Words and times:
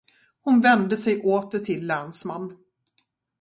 Hon 0.41 0.61
vände 0.61 0.97
sig 0.97 1.21
åter 1.21 1.59
till 1.59 1.87
länsman. 1.87 2.57